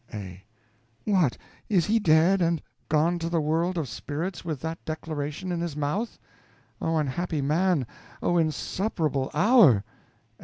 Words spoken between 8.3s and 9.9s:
insupportable hour!